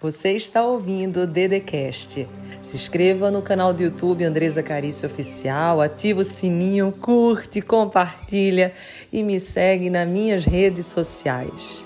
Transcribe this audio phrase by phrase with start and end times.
[0.00, 2.24] Você está ouvindo o Dedecast.
[2.60, 8.72] Se inscreva no canal do YouTube Andresa Carício Oficial, ativa o sininho, curte, compartilha
[9.12, 11.84] e me segue nas minhas redes sociais.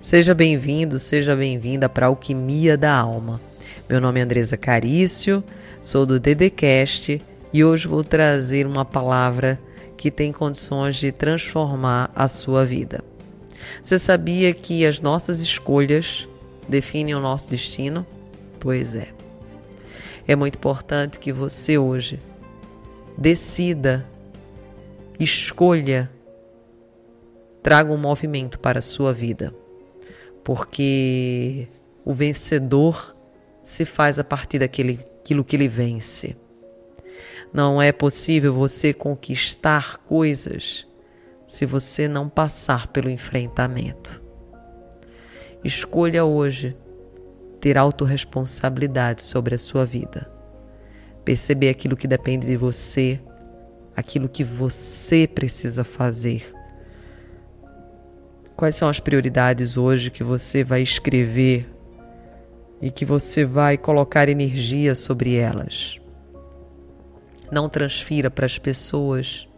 [0.00, 3.38] Seja bem-vindo, seja bem-vinda para a Alquimia da Alma.
[3.86, 5.44] Meu nome é Andresa Carício,
[5.82, 7.20] sou do Dedecast
[7.52, 9.60] e hoje vou trazer uma palavra
[10.00, 13.04] que tem condições de transformar a sua vida.
[13.82, 16.26] Você sabia que as nossas escolhas
[16.66, 18.06] definem o nosso destino?
[18.58, 19.12] Pois é.
[20.26, 22.18] É muito importante que você hoje
[23.14, 24.08] decida,
[25.18, 26.10] escolha,
[27.62, 29.54] traga um movimento para a sua vida.
[30.42, 31.68] Porque
[32.06, 33.14] o vencedor
[33.62, 36.34] se faz a partir daquilo que ele vence.
[37.52, 40.86] Não é possível você conquistar coisas
[41.44, 44.22] se você não passar pelo enfrentamento.
[45.64, 46.76] Escolha hoje
[47.60, 50.30] ter autorresponsabilidade sobre a sua vida.
[51.24, 53.20] Perceber aquilo que depende de você,
[53.96, 56.54] aquilo que você precisa fazer.
[58.56, 61.68] Quais são as prioridades hoje que você vai escrever
[62.80, 65.99] e que você vai colocar energia sobre elas?
[67.50, 69.48] Não transfira para as pessoas.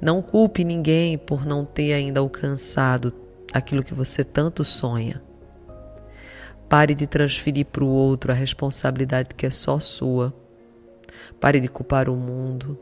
[0.00, 3.12] Não culpe ninguém por não ter ainda alcançado
[3.52, 5.20] aquilo que você tanto sonha.
[6.68, 10.32] Pare de transferir para o outro a responsabilidade que é só sua.
[11.40, 12.78] Pare de culpar o mundo,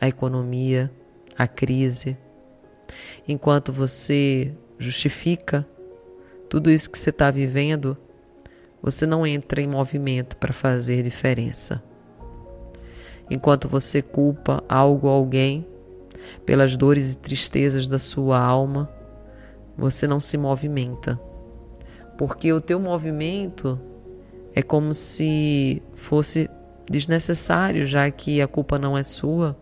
[0.00, 0.90] a economia,
[1.36, 2.16] a crise.
[3.28, 5.66] Enquanto você justifica
[6.48, 7.96] tudo isso que você está vivendo,
[8.82, 11.82] você não entra em movimento para fazer diferença
[13.30, 15.66] enquanto você culpa algo ou alguém
[16.44, 18.90] pelas dores e tristezas da sua alma,
[19.76, 21.18] você não se movimenta.
[22.16, 23.78] Porque o teu movimento
[24.54, 26.48] é como se fosse
[26.88, 29.56] desnecessário, já que a culpa não é sua.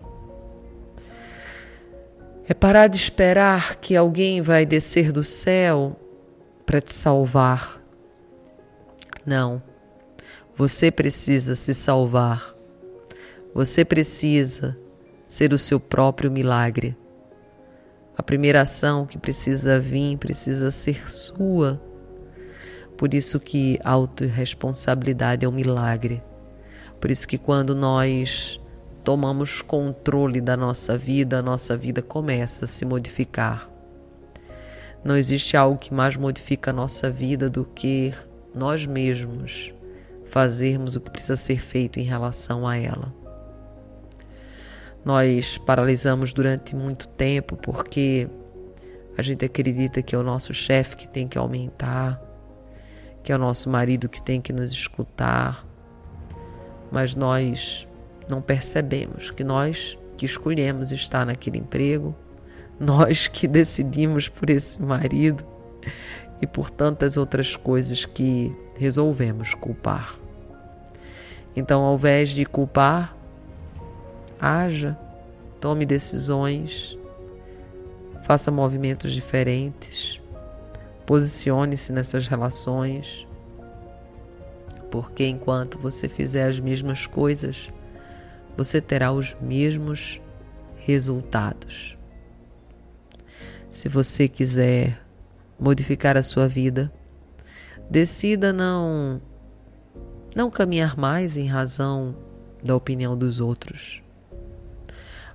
[2.48, 5.96] É parar de esperar que alguém vai descer do céu
[6.66, 7.80] para te salvar.
[9.24, 9.62] Não.
[10.54, 12.54] Você precisa se salvar.
[13.54, 14.78] Você precisa
[15.28, 16.96] ser o seu próprio milagre.
[18.16, 21.78] A primeira ação que precisa vir precisa ser sua.
[22.96, 26.22] Por isso que autorresponsabilidade é um milagre.
[26.98, 28.58] Por isso que quando nós
[29.04, 33.68] tomamos controle da nossa vida, a nossa vida começa a se modificar.
[35.04, 38.14] Não existe algo que mais modifica a nossa vida do que
[38.54, 39.74] nós mesmos
[40.24, 43.21] fazermos o que precisa ser feito em relação a ela.
[45.04, 48.28] Nós paralisamos durante muito tempo porque
[49.16, 52.20] a gente acredita que é o nosso chefe que tem que aumentar,
[53.22, 55.66] que é o nosso marido que tem que nos escutar,
[56.90, 57.86] mas nós
[58.28, 62.14] não percebemos que nós que escolhemos estar naquele emprego,
[62.78, 65.44] nós que decidimos por esse marido
[66.40, 70.14] e por tantas outras coisas que resolvemos culpar.
[71.54, 73.16] Então, ao invés de culpar,
[74.42, 74.98] haja,
[75.60, 76.98] tome decisões,
[78.24, 80.20] faça movimentos diferentes,
[81.06, 83.24] posicione-se nessas relações,
[84.90, 87.70] porque enquanto você fizer as mesmas coisas,
[88.56, 90.20] você terá os mesmos
[90.76, 91.96] resultados.
[93.70, 95.00] Se você quiser
[95.58, 96.92] modificar a sua vida,
[97.88, 99.22] decida não
[100.34, 102.16] não caminhar mais em razão
[102.64, 104.02] da opinião dos outros.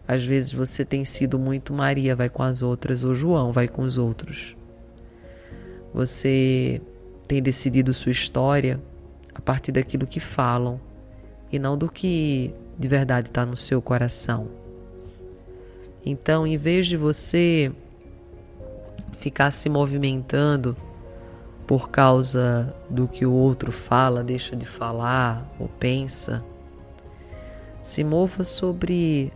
[0.07, 3.81] Às vezes você tem sido muito Maria vai com as outras ou João vai com
[3.81, 4.55] os outros.
[5.93, 6.81] Você
[7.27, 8.79] tem decidido sua história
[9.35, 10.79] a partir daquilo que falam
[11.51, 14.47] e não do que de verdade está no seu coração.
[16.05, 17.71] Então, em vez de você
[19.13, 20.77] ficar se movimentando
[21.65, 26.43] por causa do que o outro fala, deixa de falar ou pensa,
[27.81, 29.33] se mova sobre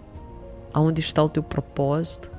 [0.73, 2.31] aonde está o teu propósito,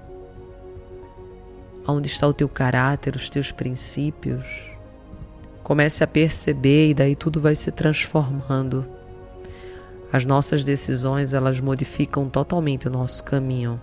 [1.86, 4.44] aonde está o teu caráter, os teus princípios.
[5.62, 8.86] Comece a perceber e daí tudo vai se transformando.
[10.12, 13.80] As nossas decisões, elas modificam totalmente o nosso caminho.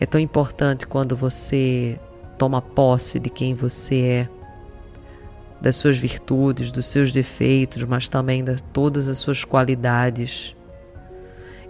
[0.00, 1.98] É tão importante quando você
[2.38, 4.28] toma posse de quem você é,
[5.60, 10.54] das suas virtudes, dos seus defeitos, mas também de todas as suas qualidades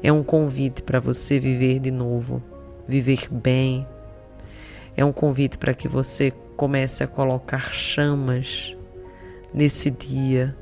[0.02, 2.42] É um convite para você viver de novo,
[2.86, 3.86] viver bem.
[4.96, 8.76] É um convite para que você comece a colocar chamas
[9.52, 10.56] nesse dia.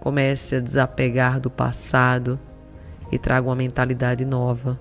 [0.00, 2.38] Comece a desapegar do passado
[3.10, 4.78] e traga uma mentalidade nova.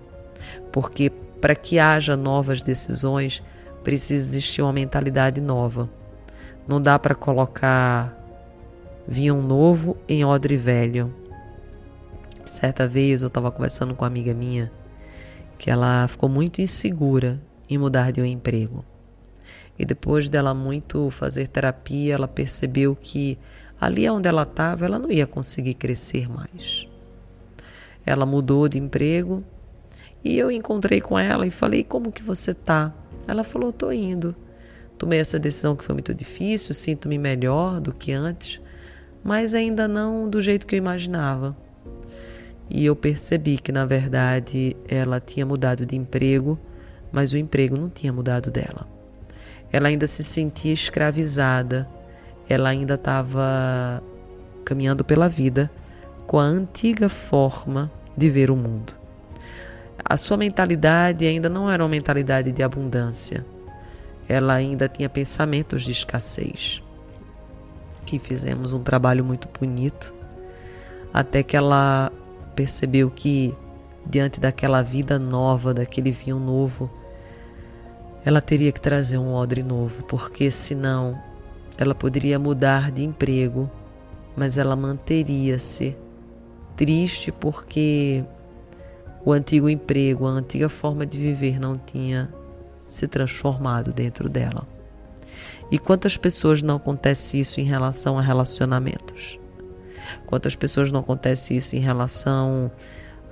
[0.72, 3.44] Porque para que haja novas decisões,
[3.84, 5.90] precisa existir uma mentalidade nova.
[6.68, 8.16] Não dá para colocar
[9.08, 11.14] vinho novo em odre velho.
[12.46, 14.72] Certa vez eu estava conversando com uma amiga minha
[15.58, 18.86] que ela ficou muito insegura em mudar de um emprego.
[19.78, 23.38] E depois dela muito fazer terapia, ela percebeu que
[23.80, 26.88] ali onde ela estava, ela não ia conseguir crescer mais.
[28.06, 29.44] Ela mudou de emprego
[30.24, 32.94] e eu encontrei com ela e falei: "Como que você tá?"
[33.28, 34.36] Ela falou: "Tô indo.
[34.98, 38.62] Tomei essa decisão que foi muito difícil, sinto-me melhor do que antes,
[39.24, 41.65] mas ainda não do jeito que eu imaginava."
[42.70, 46.60] E eu percebi que na verdade ela tinha mudado de emprego,
[47.12, 48.88] mas o emprego não tinha mudado dela.
[49.72, 51.88] Ela ainda se sentia escravizada,
[52.50, 54.02] ela ainda estava
[54.64, 55.70] caminhando pela vida
[56.26, 58.94] com a antiga forma de ver o mundo.
[60.04, 63.46] A sua mentalidade ainda não era uma mentalidade de abundância.
[64.28, 66.82] Ela ainda tinha pensamentos de escassez.
[68.12, 70.14] E fizemos um trabalho muito bonito
[71.14, 72.12] até que ela
[72.56, 73.56] percebeu que
[74.06, 76.90] diante daquela vida nova, daquele vinho novo,
[78.24, 81.20] ela teria que trazer um odre novo, porque senão
[81.78, 83.70] ela poderia mudar de emprego,
[84.36, 85.96] mas ela manteria-se
[86.76, 88.24] triste porque
[89.24, 92.34] o antigo emprego, a antiga forma de viver não tinha
[92.90, 94.68] se transformado dentro dela.
[95.72, 99.40] E quantas pessoas não acontece isso em relação a relacionamentos?
[100.26, 102.72] Quantas pessoas não acontece isso em relação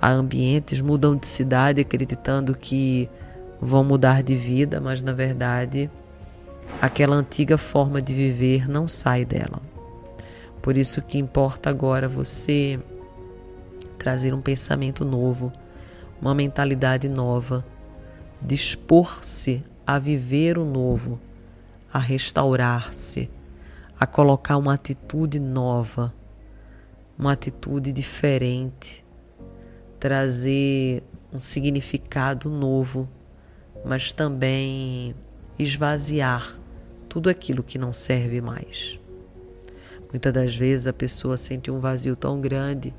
[0.00, 3.08] a ambientes, mudam de cidade acreditando que
[3.60, 5.90] vão mudar de vida, mas na verdade
[6.80, 9.60] aquela antiga forma de viver não sai dela.
[10.60, 12.78] Por isso que importa agora você
[13.98, 15.52] trazer um pensamento novo,
[16.20, 17.64] uma mentalidade nova,
[18.40, 21.18] dispor-se a viver o novo,
[21.92, 23.30] a restaurar-se,
[23.98, 26.12] a colocar uma atitude nova,
[27.18, 29.04] uma atitude diferente,
[29.98, 31.02] trazer
[31.32, 33.08] um significado novo,
[33.84, 35.14] mas também
[35.58, 36.58] esvaziar
[37.08, 38.98] tudo aquilo que não serve mais.
[40.10, 42.94] Muitas das vezes a pessoa sente um vazio tão grande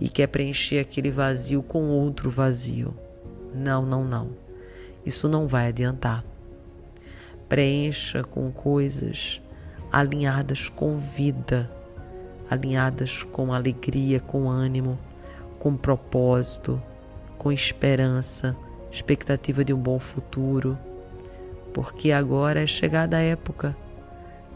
[0.00, 2.94] e quer preencher aquele vazio com outro vazio.
[3.54, 4.30] Não, não, não.
[5.04, 6.24] Isso não vai adiantar.
[7.48, 9.40] Preencha com coisas
[9.92, 11.70] alinhadas com vida,
[12.54, 14.98] alinhadas com alegria, com ânimo,
[15.58, 16.80] com propósito,
[17.36, 18.56] com esperança,
[18.90, 20.78] expectativa de um bom futuro.
[21.72, 23.76] Porque agora é chegada a época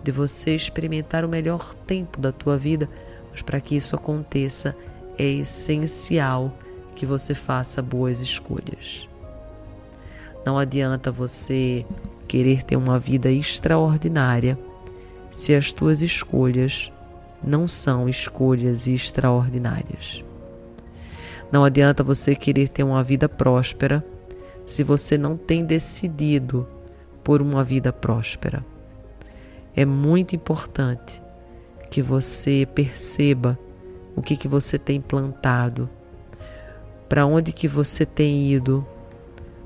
[0.02, 2.88] de você experimentar o melhor tempo da tua vida,
[3.30, 4.74] mas para que isso aconteça,
[5.18, 6.56] é essencial
[6.94, 9.08] que você faça boas escolhas.
[10.46, 11.84] Não adianta você
[12.26, 14.58] querer ter uma vida extraordinária
[15.30, 16.90] se as tuas escolhas
[17.42, 20.24] não são escolhas extraordinárias.
[21.50, 24.04] Não adianta você querer ter uma vida próspera
[24.64, 26.68] se você não tem decidido
[27.24, 28.64] por uma vida próspera.
[29.74, 31.22] É muito importante
[31.90, 33.58] que você perceba
[34.14, 35.88] o que, que você tem plantado,
[37.08, 38.86] para onde que você tem ido,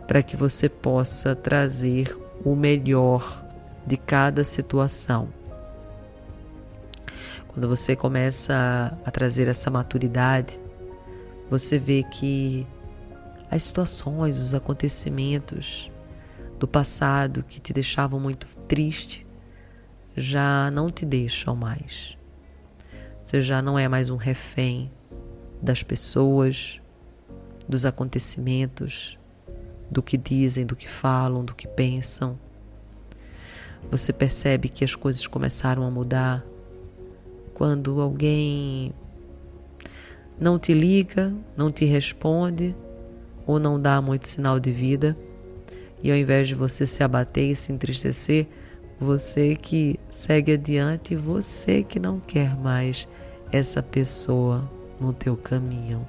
[0.07, 3.45] para que você possa trazer o melhor
[3.87, 5.29] de cada situação.
[7.53, 10.59] Quando você começa a trazer essa maturidade,
[11.51, 12.67] você vê que
[13.51, 15.91] as situações, os acontecimentos
[16.59, 19.27] do passado que te deixavam muito triste
[20.17, 22.17] já não te deixam mais.
[23.23, 24.91] Você já não é mais um refém
[25.61, 26.81] das pessoas,
[27.69, 29.19] dos acontecimentos,
[29.91, 32.39] do que dizem, do que falam, do que pensam.
[33.91, 36.43] Você percebe que as coisas começaram a mudar
[37.55, 38.93] quando alguém
[40.39, 42.75] não te liga, não te responde
[43.47, 45.17] ou não dá muito sinal de vida,
[46.03, 48.47] e ao invés de você se abater e se entristecer,
[48.99, 53.07] você que segue adiante, você que não quer mais
[53.51, 54.69] essa pessoa
[55.01, 56.07] no teu caminho.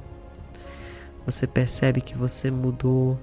[1.26, 3.18] Você percebe que você mudou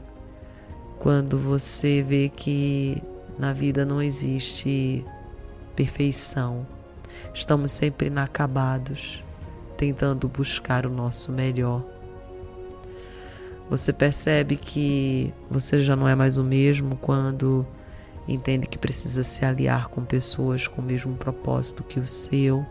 [0.99, 3.03] quando você vê que
[3.39, 5.05] na vida não existe
[5.75, 6.67] perfeição.
[7.35, 9.25] Estamos sempre inacabados,
[9.77, 11.85] tentando buscar o nosso melhor.
[13.71, 17.65] Você percebe que você já não é mais o mesmo quando
[18.27, 22.67] entende que precisa se aliar com pessoas com o mesmo propósito que o seu,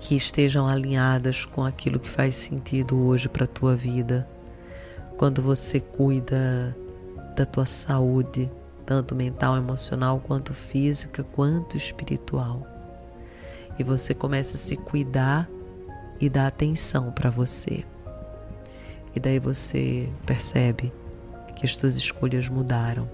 [0.00, 4.28] que estejam alinhadas com aquilo que faz sentido hoje para a tua vida.
[5.16, 6.76] Quando você cuida
[7.34, 8.50] da tua saúde,
[8.88, 12.66] tanto mental, emocional, quanto física, quanto espiritual.
[13.78, 15.46] E você começa a se cuidar
[16.18, 17.84] e dar atenção para você.
[19.14, 20.90] E daí você percebe
[21.54, 23.06] que as suas escolhas mudaram.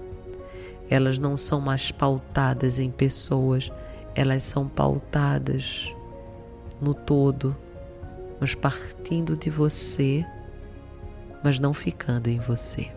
[0.89, 3.69] Elas não são mais pautadas em pessoas,
[4.15, 5.93] elas são pautadas
[6.79, 7.53] no todo,
[8.39, 10.25] mas partindo de você,
[11.43, 12.89] mas não ficando em você.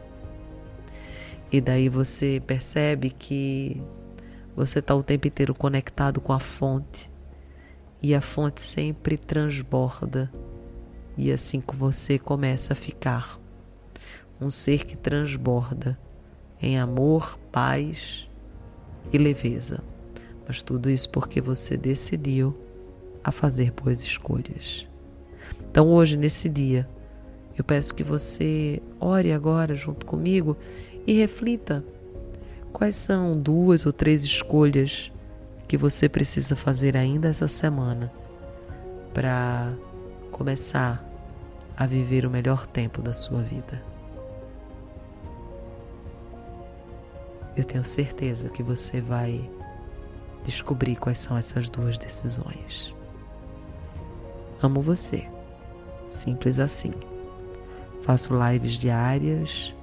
[1.51, 3.83] E daí você percebe que
[4.55, 7.11] você está o tempo inteiro conectado com a fonte
[8.03, 10.31] e a fonte sempre transborda
[11.17, 13.41] e assim que você começa a ficar
[14.41, 15.99] um ser que transborda
[16.61, 18.29] em amor, paz
[19.13, 19.83] e leveza.
[20.47, 22.55] Mas tudo isso porque você decidiu
[23.25, 24.87] a fazer boas escolhas.
[25.71, 26.89] Então hoje nesse dia,
[27.57, 30.57] eu peço que você ore agora junto comigo
[31.09, 31.83] e reflita
[32.71, 35.11] quais são duas ou três escolhas
[35.67, 38.13] que você precisa fazer ainda essa semana
[39.15, 39.73] para
[40.31, 41.03] começar
[41.75, 43.83] a viver o melhor tempo da sua vida.
[47.57, 49.51] Eu tenho certeza que você vai
[50.45, 52.95] descobrir quais são essas duas decisões.
[54.63, 55.27] Amo você.
[56.07, 56.93] Simples assim.
[58.03, 59.75] Faço lives diárias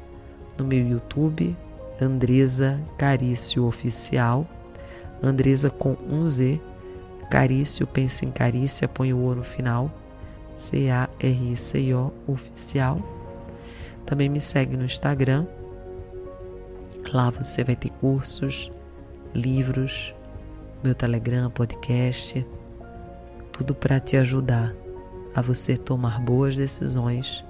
[0.58, 1.56] no meu YouTube,
[2.00, 4.46] Andresa Carício Oficial.
[5.22, 6.60] Andresa com um Z.
[7.30, 9.92] Carício, pensa em carícia, põe o O no final.
[10.54, 13.00] C-A-R-I-C-O oficial.
[14.06, 15.46] Também me segue no Instagram.
[17.12, 18.72] Lá você vai ter cursos,
[19.34, 20.14] livros,
[20.84, 22.46] meu Telegram, podcast,
[23.52, 24.74] tudo para te ajudar
[25.36, 27.44] a você tomar boas decisões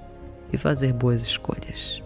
[0.52, 2.05] e fazer boas escolhas.